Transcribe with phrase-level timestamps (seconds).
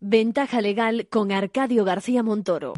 [0.00, 2.74] Ventaja legal con Arcadio García Montoro.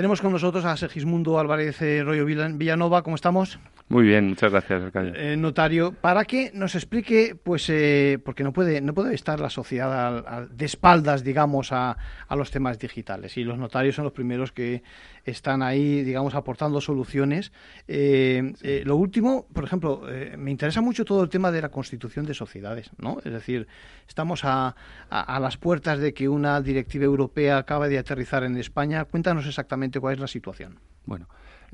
[0.00, 3.02] Tenemos con nosotros a Segismundo Álvarez eh, Rollo Villanova.
[3.02, 3.58] ¿Cómo estamos?
[3.90, 5.32] Muy bien, muchas gracias, alcalde.
[5.32, 9.50] Eh, notario, para que nos explique, pues, eh, porque no puede, no puede estar la
[9.50, 11.98] sociedad de espaldas, digamos, a,
[12.28, 13.36] a, los temas digitales.
[13.36, 14.84] Y los notarios son los primeros que
[15.24, 17.52] están ahí, digamos, aportando soluciones.
[17.88, 20.02] Eh, lo último, por ejemplo,
[20.38, 23.18] me interesa mucho todo el tema de la constitución de sociedades, ¿no?
[23.24, 23.66] Es decir,
[24.08, 24.76] estamos a,
[25.10, 29.04] a las puertas de que una directiva europea acabe de aterrizar en España.
[29.04, 30.78] Cuéntanos exactamente cuál es la situación.
[31.06, 31.26] Bueno.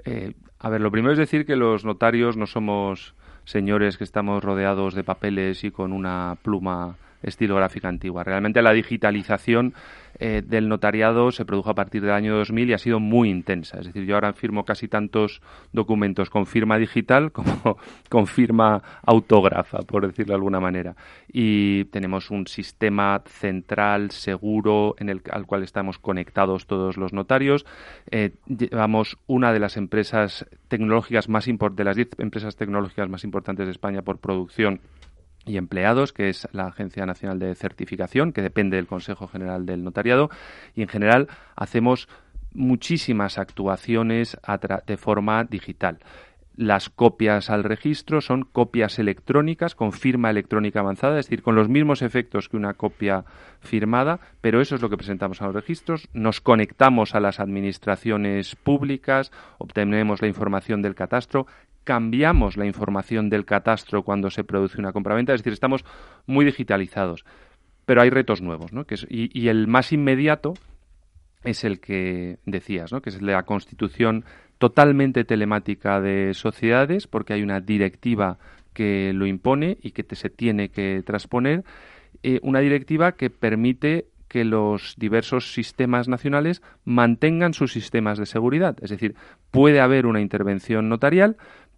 [0.04, 4.42] Eh, a ver, lo primero es decir que los notarios no somos señores que estamos
[4.42, 8.24] rodeados de papeles y con una pluma estilográfica antigua.
[8.24, 9.74] Realmente la digitalización
[10.18, 13.78] eh, del notariado se produjo a partir del año 2000 y ha sido muy intensa.
[13.78, 17.76] Es decir, yo ahora firmo casi tantos documentos con firma digital como
[18.08, 20.96] con firma autógrafa, por decirlo de alguna manera.
[21.28, 27.66] Y tenemos un sistema central, seguro, en el, al cual estamos conectados todos los notarios.
[28.10, 33.66] Eh, llevamos una de las empresas tecnológicas más de las 10 empresas tecnológicas más importantes
[33.66, 34.80] de España por producción
[35.46, 39.84] y empleados, que es la Agencia Nacional de Certificación, que depende del Consejo General del
[39.84, 40.28] Notariado,
[40.74, 42.08] y en general hacemos
[42.52, 44.36] muchísimas actuaciones
[44.86, 45.98] de forma digital.
[46.56, 51.68] Las copias al registro son copias electrónicas con firma electrónica avanzada, es decir, con los
[51.68, 53.26] mismos efectos que una copia
[53.60, 56.08] firmada, pero eso es lo que presentamos a los registros.
[56.14, 61.46] Nos conectamos a las administraciones públicas, obtenemos la información del catastro,
[61.86, 65.84] cambiamos la información del catastro cuando se produce una compraventa, es decir, estamos
[66.26, 67.24] muy digitalizados.
[67.86, 68.84] Pero hay retos nuevos, ¿no?
[68.84, 70.54] Que y, el más inmediato
[71.44, 73.00] es el que decías, ¿no?
[73.00, 74.24] Que es la constitución
[74.58, 78.38] totalmente telemática de sociedades, porque hay una directiva
[78.72, 81.62] que lo impone y que se tiene que transponer.
[82.24, 88.76] Eh, una directiva que permite que los diversos sistemas nacionales mantengan sus sistemas de seguridad.
[88.82, 89.14] Es decir,
[89.50, 91.36] puede haber una intervención notarial,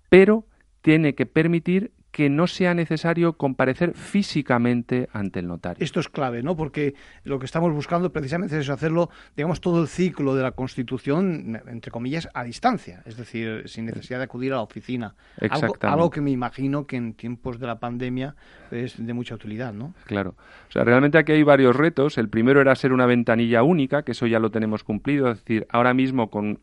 [0.08, 0.46] pero
[0.82, 5.84] tiene que permitir que no sea necesario comparecer físicamente ante el notario.
[5.84, 6.56] Esto es clave, ¿no?
[6.56, 11.60] Porque lo que estamos buscando precisamente es hacerlo, digamos, todo el ciclo de la Constitución,
[11.68, 15.14] entre comillas, a distancia, es decir, sin necesidad de acudir a la oficina.
[15.50, 18.34] Algo, algo, que me imagino que en tiempos de la pandemia
[18.70, 19.94] es de mucha utilidad, ¿no?
[20.06, 20.34] Claro.
[20.68, 22.18] O sea, realmente aquí hay varios retos.
[22.18, 25.30] El primero era ser una ventanilla única, que eso ya lo tenemos cumplido.
[25.30, 26.58] Es decir, ahora mismo con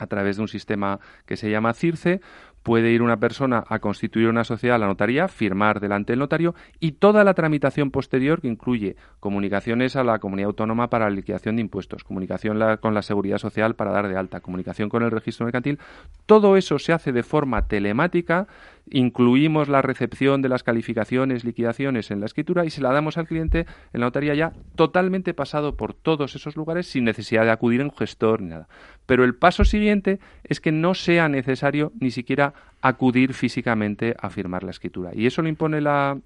[0.00, 2.20] a través de un sistema que se llama CIRCE,
[2.62, 6.54] puede ir una persona a constituir una sociedad a la notaría, firmar delante del notario
[6.78, 11.56] y toda la tramitación posterior que incluye comunicaciones a la comunidad autónoma para la liquidación
[11.56, 15.46] de impuestos, comunicación con la seguridad social para dar de alta, comunicación con el registro
[15.46, 15.78] mercantil,
[16.26, 18.46] todo eso se hace de forma telemática,
[18.90, 23.26] incluimos la recepción de las calificaciones, liquidaciones en la escritura y se la damos al
[23.26, 27.80] cliente en la notaría ya totalmente pasado por todos esos lugares sin necesidad de acudir
[27.80, 28.68] a un gestor ni nada.
[29.06, 32.49] Pero el paso siguiente es que no sea necesario ni siquiera
[32.80, 35.10] acudir físicamente a firmar la escritura.
[35.14, 36.18] Y eso lo impone la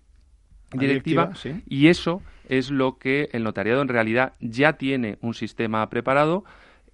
[0.73, 1.33] directiva,
[1.67, 6.45] y eso es lo que el notariado en realidad ya tiene un sistema preparado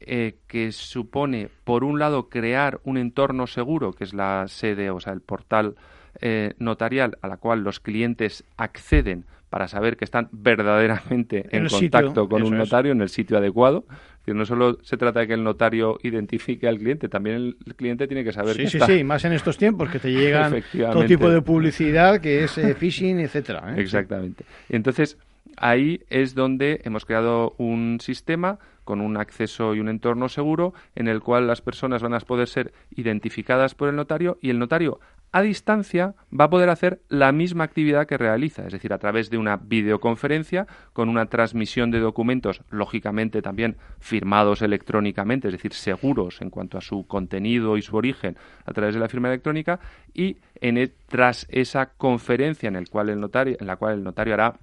[0.01, 5.01] eh, que supone, por un lado, crear un entorno seguro, que es la sede, o
[5.01, 5.77] sea, el portal
[6.21, 12.29] eh, notarial a la cual los clientes acceden para saber que están verdaderamente en, contacto
[12.29, 13.85] con un notario en el sitio adecuado.
[14.27, 18.23] no solo se trata de que el notario identifique al cliente, también el cliente tiene
[18.23, 21.29] que saber sí, que sí, Sí, más en estos tiempos que te llegan todo tipo
[21.29, 23.75] de publicidad que es eh, phishing, etcétera.
[23.75, 23.81] ¿eh?
[23.81, 24.45] Exactamente.
[24.69, 25.19] Entonces,
[25.57, 31.07] ahí es donde hemos creado un sistema con un acceso y un entorno seguro en
[31.07, 34.99] el cual las personas van a poder ser identificadas por el notario y el notario
[35.31, 39.31] a distancia va a poder hacer la misma actividad que realiza, es decir, a través
[39.31, 46.41] de una videoconferencia con una transmisión de documentos, lógicamente también firmados electrónicamente, es decir, seguros
[46.43, 49.79] en cuanto a su contenido y su origen a través de la firma electrónica
[50.13, 54.03] y en e, tras esa conferencia en, el cual el notario, en la cual el
[54.03, 54.57] notario hará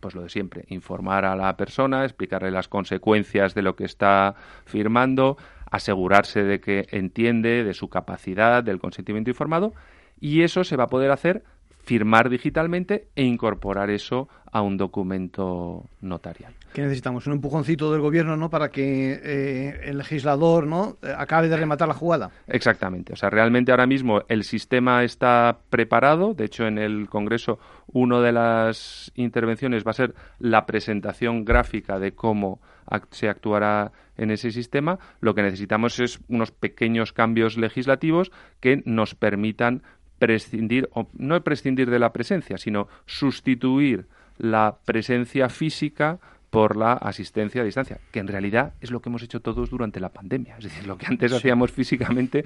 [0.00, 4.34] pues lo de siempre, informar a la persona, explicarle las consecuencias de lo que está
[4.64, 5.36] firmando,
[5.70, 9.72] asegurarse de que entiende de su capacidad, del consentimiento informado,
[10.18, 11.44] y eso se va a poder hacer
[11.90, 16.54] firmar digitalmente e incorporar eso a un documento notarial.
[16.72, 17.26] ¿Qué necesitamos?
[17.26, 18.48] Un empujoncito del gobierno, ¿no?
[18.48, 20.98] Para que eh, el legislador, ¿no?
[21.02, 22.30] Acabe de rematar la jugada.
[22.46, 23.12] Exactamente.
[23.12, 26.32] O sea, realmente ahora mismo el sistema está preparado.
[26.32, 27.58] De hecho, en el Congreso,
[27.88, 32.60] una de las intervenciones va a ser la presentación gráfica de cómo
[33.10, 35.00] se actuará en ese sistema.
[35.20, 39.82] Lo que necesitamos es unos pequeños cambios legislativos que nos permitan
[40.20, 44.06] prescindir, o no prescindir de la presencia, sino sustituir
[44.38, 46.20] la presencia física
[46.50, 50.00] por la asistencia a distancia, que en realidad es lo que hemos hecho todos durante
[50.00, 50.56] la pandemia.
[50.58, 52.44] Es decir, lo que antes hacíamos físicamente,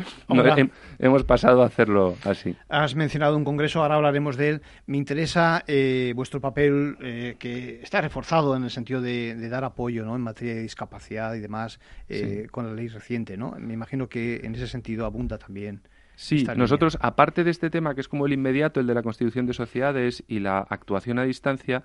[0.98, 2.54] hemos pasado a hacerlo así.
[2.68, 4.62] Has mencionado un congreso, ahora hablaremos de él.
[4.86, 10.04] Me interesa eh, vuestro papel, eh, que está reforzado en el sentido de, dar apoyo
[10.04, 10.14] ¿no?
[10.14, 13.38] en materia de discapacidad y demás, eh, con la ley reciente.
[13.38, 13.56] ¿no?
[13.58, 15.80] Me imagino que en ese sentido abunda también.
[16.16, 19.46] Sí, nosotros, aparte de este tema que es como el inmediato, el de la constitución
[19.46, 21.82] de sociedades y la actuación a distancia,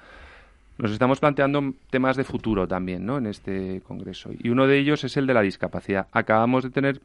[0.78, 3.18] nos estamos planteando temas de futuro también ¿no?
[3.18, 4.32] en este Congreso.
[4.38, 6.08] Y uno de ellos es el de la discapacidad.
[6.12, 7.02] Acabamos de tener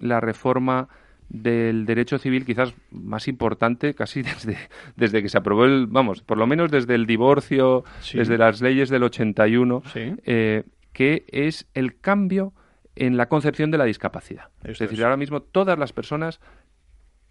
[0.00, 0.88] la reforma
[1.28, 4.56] del derecho civil quizás más importante casi desde,
[4.96, 8.88] desde que se aprobó el, vamos, por lo menos desde el divorcio, desde las leyes
[8.88, 12.52] del 81, eh, que es el cambio
[12.98, 14.48] en la concepción de la discapacidad.
[14.64, 16.40] es decir, ahora mismo todas las personas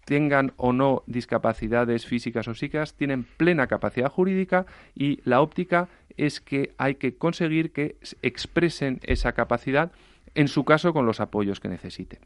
[0.06, 6.40] tengan o no discapacidades físicas o psíquicas, tienen plena capacidad jurídica y la óptica es
[6.40, 9.92] que hay que conseguir que expresen esa capacidad,
[10.34, 12.20] en su caso con los apoyos que necesiten.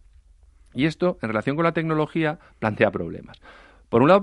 [0.73, 3.41] Y esto, en relación con la tecnología, plantea problemas.
[3.89, 4.23] Por un lado,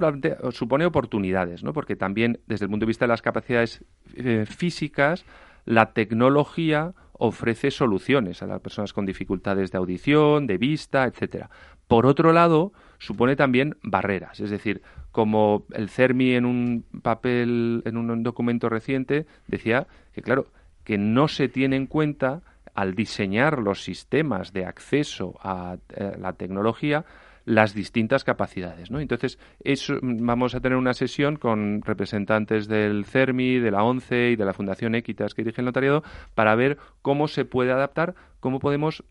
[0.52, 1.74] supone oportunidades, ¿no?
[1.74, 3.84] porque también desde el punto de vista de las capacidades
[4.16, 5.26] eh, físicas,
[5.66, 11.50] la tecnología ofrece soluciones a las personas con dificultades de audición, de vista, etcétera.
[11.88, 14.82] Por otro lado, supone también barreras, es decir,
[15.12, 20.48] como el CERMI en un papel, en un documento reciente, decía que, claro,
[20.84, 22.42] que no se tiene en cuenta
[22.74, 27.06] al diseñar los sistemas de acceso a eh, la tecnología
[27.46, 28.92] las distintas capacidades.
[28.92, 29.00] ¿no?
[29.00, 34.36] Entonces, eso, vamos a tener una sesión con representantes del CERMI, de la ONCE y
[34.36, 36.04] de la Fundación Equitas que dirige el notariado
[36.36, 39.04] para ver cómo se puede adaptar, cómo podemos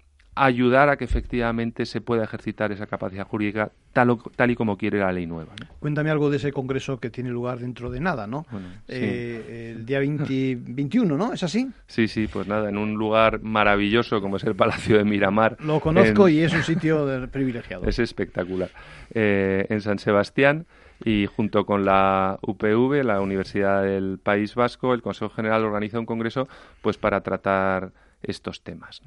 [0.44, 4.99] ayudar a que efectivamente se pueda ejercitar esa capacidad jurídica tal, tal y como quiere
[4.99, 5.52] la ley nueva.
[5.81, 8.46] Cuéntame algo de ese congreso que tiene lugar dentro de nada, ¿no?
[8.87, 11.32] Eh, el día 21, ¿no?
[11.32, 11.69] ¿Es así?
[11.87, 15.56] Sí, sí, pues nada, en un lugar maravilloso como es el Palacio de Miramar.
[15.61, 17.87] Lo conozco y es un sitio privilegiado.
[17.87, 18.70] Es espectacular.
[19.14, 20.67] Eh, en San Sebastián
[21.05, 26.06] y junto con la UPV, la Universidad del País Vasco, el Consejo General organiza un
[26.06, 26.49] congreso
[26.82, 27.93] pues para tratar
[28.23, 29.02] estos temas.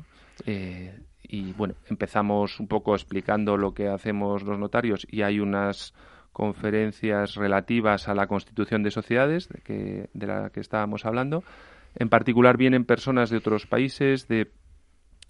[0.45, 0.97] Eh,
[1.31, 5.93] y bueno, empezamos un poco explicando lo que hacemos los notarios y hay unas
[6.33, 11.43] conferencias relativas a la constitución de sociedades de, que, de la que estábamos hablando.
[11.95, 14.51] En particular vienen personas de otros países, de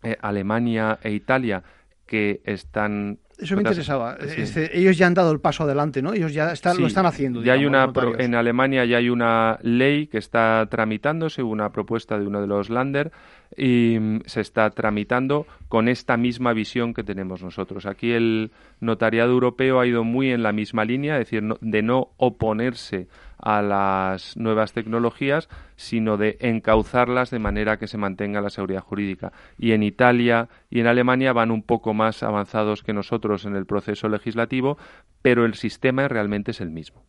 [0.02, 1.64] eh, Alemania e Italia,
[2.08, 4.18] que están eso me interesaba.
[4.20, 6.14] Este, ellos ya han dado el paso adelante, ¿no?
[6.14, 7.44] Ellos ya están, lo están haciendo.
[7.44, 12.28] Ya hay una en Alemania ya hay una ley que está tramitándose, una propuesta de
[12.28, 13.12] uno de los Länder
[13.58, 17.86] y mm, se está tramitando con esta misma visión que tenemos nosotros.
[17.86, 22.10] Aquí el notariado europeo ha ido muy en la misma línea, es decir, de no
[22.18, 23.08] oponerse
[23.42, 29.32] a las nuevas tecnologías, sino de encauzarlas de manera que se mantenga la seguridad jurídica.
[29.58, 33.66] Y en Italia y en Alemania van un poco más avanzados que nosotros en el
[33.66, 34.78] proceso legislativo,
[35.22, 37.04] pero el sistema realmente es el mismo.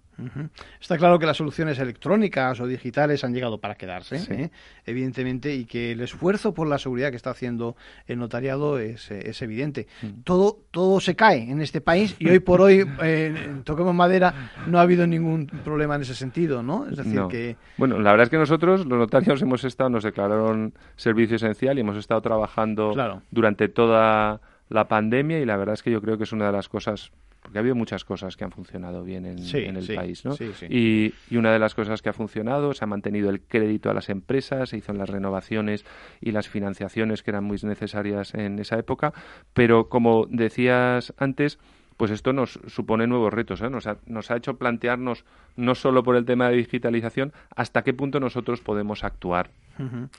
[0.81, 4.51] Está claro que las soluciones electrónicas o digitales han llegado para quedarse, ¿eh?
[4.87, 7.77] evidentemente, y que el esfuerzo por la seguridad que está haciendo
[8.07, 9.87] el notariado es, es evidente.
[10.03, 10.23] Mm.
[10.25, 14.79] Todo, todo se cae en este país y hoy por hoy, eh, toquemos madera, no
[14.79, 16.87] ha habido ningún problema en ese sentido, ¿no?
[16.89, 17.57] Es decir, que...
[17.77, 21.81] Bueno, la verdad es que nosotros, los notarios, hemos estado, nos declararon servicio esencial y
[21.81, 22.95] hemos estado trabajando
[23.31, 26.53] durante toda la pandemia y la verdad es que yo creo que es una de
[26.53, 27.13] las cosas
[27.53, 30.35] porque ha habido muchas cosas que han funcionado bien en, el país, ¿no?
[30.71, 33.93] y, y, una de las cosas que ha funcionado, se ha mantenido el crédito a
[33.95, 35.85] las empresas, se hizo las renovaciones
[36.23, 39.13] y las financiaciones que eran muy necesarias en esa época,
[39.53, 41.59] pero como decías antes,
[42.03, 43.63] pues esto nos supone nuevos retos.
[43.63, 43.71] ¿eh?
[43.71, 47.95] Nos, ha, nos ha hecho plantearnos, no solo por el tema de digitalización, hasta qué
[47.95, 49.51] punto nosotros podemos actuar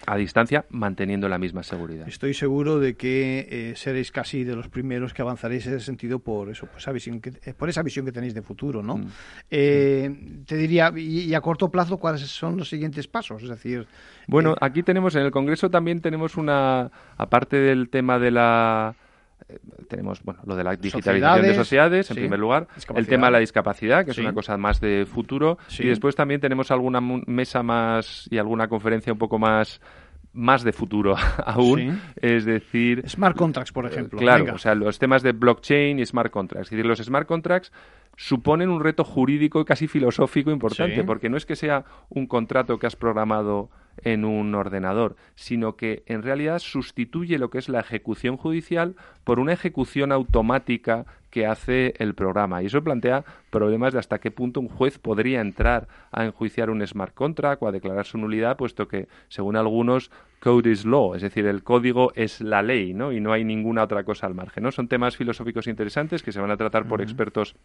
[0.08, 2.08] a distancia manteniendo la misma seguridad.
[2.08, 6.20] Estoy seguro de que eh, seréis casi de los primeros que avanzaréis en ese sentido
[6.20, 8.98] por eso, por esa visión que, eh, por esa visión que tenéis de futuro, ¿no?
[8.98, 9.08] Mm.
[9.50, 13.44] Te diría, y, a corto plazo, ¿cuáles son los siguientes pasos?
[13.44, 13.88] Es decir...
[14.28, 19.03] Bueno, aquí tenemos, en el Congreso también tenemos una, aparte del tema de la eh,
[19.88, 23.40] tenemos bueno lo de la digitalización de sociedades en primer lugar el tema de la
[23.40, 28.28] discapacidad que es una cosa más de futuro y después también tenemos alguna mesa más
[28.32, 29.82] y alguna conferencia un poco más
[30.34, 33.08] más de futuro aún, es decir...
[33.08, 34.20] Smart contracts, por ejemplo.
[34.20, 36.68] Claro, o sea, los temas de blockchain y smart contracts.
[36.68, 37.72] Es decir, los smart contracts
[38.16, 42.80] suponen un reto jurídico y casi filosófico importante, porque no es que sea un contrato
[42.80, 43.70] que has programado
[44.04, 49.40] en un ordenador, sino que en realidad sustituye lo que es la ejecución judicial por
[49.40, 52.62] una ejecución automática que hace el programa.
[52.62, 56.86] Y eso plantea problemas de hasta qué punto un juez podría entrar a enjuiciar un
[56.86, 61.22] smart contract o a declarar su nulidad, puesto que, según algunos, code is law, es
[61.22, 63.12] decir, el código es la ley, ¿no?
[63.12, 64.72] Y no hay ninguna otra cosa al margen, ¿no?
[64.72, 67.56] Son temas filosóficos interesantes que se van a tratar por expertos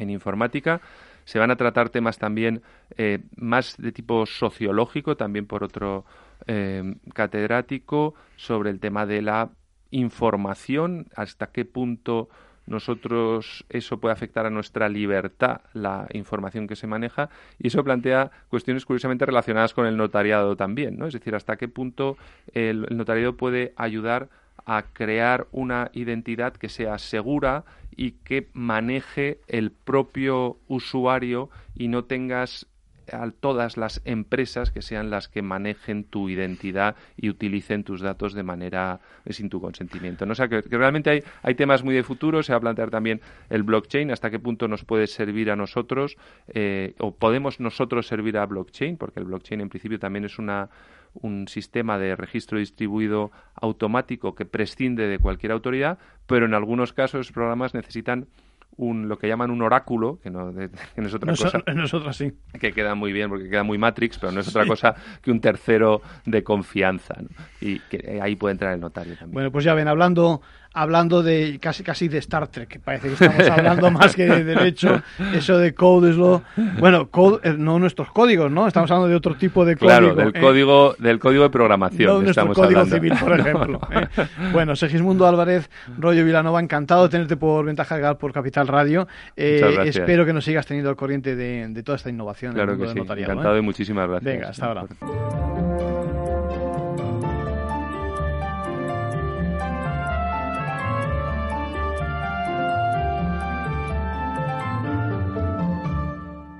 [0.00, 0.80] en informática.
[1.24, 2.62] Se van a tratar temas también
[2.96, 6.04] eh, más de tipo sociológico, también por otro
[6.46, 9.50] eh, catedrático, sobre el tema de la
[9.90, 12.28] información, hasta qué punto
[12.66, 17.28] nosotros eso puede afectar a nuestra libertad, la información que se maneja,
[17.58, 21.06] y eso plantea cuestiones curiosamente relacionadas con el notariado también, ¿no?
[21.06, 22.16] Es decir, hasta qué punto
[22.54, 24.28] el notariado puede ayudar
[24.66, 27.64] a crear una identidad que sea segura
[27.96, 32.66] y que maneje el propio usuario y no tengas
[33.12, 38.34] a todas las empresas que sean las que manejen tu identidad y utilicen tus datos
[38.34, 40.26] de manera eh, sin tu consentimiento.
[40.26, 40.32] ¿no?
[40.32, 43.20] O sea, que, realmente hay, hay, temas muy de futuro, se va a plantear también
[43.48, 46.16] el blockchain, hasta qué punto nos puede servir a nosotros
[46.48, 50.70] eh, o podemos nosotros servir a blockchain, porque el blockchain en principio también es una
[51.14, 57.18] un sistema de registro distribuido automático que prescinde de cualquier autoridad, pero en algunos casos
[57.18, 58.28] los programas necesitan
[58.76, 60.50] un, lo que llaman un oráculo, que no,
[60.96, 62.12] es otra cosa.
[62.12, 62.32] sí.
[62.58, 65.40] Que queda muy bien porque queda muy Matrix, pero no es otra cosa que un
[65.40, 67.14] tercero de confianza.
[67.60, 69.34] Y que ahí puede entrar el notario también.
[69.34, 70.40] Bueno, pues ya ven, hablando
[70.72, 75.02] hablando de casi casi de Star Trek, parece que estamos hablando más que de derecho,
[75.34, 76.42] eso de code es lo
[76.78, 78.66] bueno, code, eh, no nuestros códigos, ¿no?
[78.66, 79.88] Estamos hablando de otro tipo de código.
[79.88, 80.40] Claro, del ¿eh?
[80.40, 82.08] código del código de programación.
[82.08, 83.80] No nuestro código civil, por ejemplo.
[83.90, 84.06] ¿eh?
[84.52, 89.08] Bueno, Segismundo Álvarez, Rollo Vilanova, encantado de tenerte por Ventaja Legal por Capital Radio.
[89.36, 93.58] espero que nos sigas teniendo al corriente de, toda esta innovación claro que sí, Encantado
[93.58, 94.34] y muchísimas gracias.
[94.34, 95.69] Venga, hasta ahora.